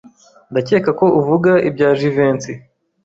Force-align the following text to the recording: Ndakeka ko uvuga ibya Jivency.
Ndakeka 0.51 0.89
ko 0.99 1.05
uvuga 1.19 1.51
ibya 1.67 1.89
Jivency. 1.99 2.53